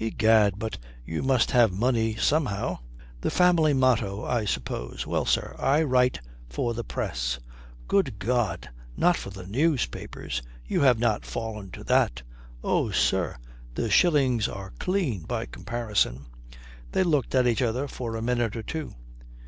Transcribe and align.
"Egad, 0.00 0.58
but 0.58 0.78
you 1.04 1.22
must 1.22 1.52
have 1.52 1.70
money 1.72 2.16
somehow." 2.16 2.78
"The 3.20 3.30
family 3.30 3.72
motto, 3.72 4.24
I 4.24 4.44
suppose. 4.44 5.06
Well, 5.06 5.24
sir, 5.24 5.54
I 5.60 5.84
write 5.84 6.20
for 6.50 6.74
the 6.74 6.82
Press." 6.82 7.38
"Good 7.86 8.18
God, 8.18 8.68
not 8.96 9.16
for 9.16 9.30
the 9.30 9.46
newspapers? 9.46 10.42
You 10.66 10.80
have 10.80 10.98
not 10.98 11.24
fallen 11.24 11.70
to 11.70 11.84
that?" 11.84 12.22
"Oh, 12.64 12.90
sir, 12.90 13.36
the 13.76 13.88
shillings 13.88 14.48
are 14.48 14.72
clean 14.80 15.22
by 15.22 15.46
comparison." 15.46 16.26
They 16.90 17.04
looked 17.04 17.36
at 17.36 17.46
each 17.46 17.62
other 17.62 17.86
for 17.86 18.16
a 18.16 18.20
minute 18.22 18.56
or 18.56 18.64
two. 18.64 18.92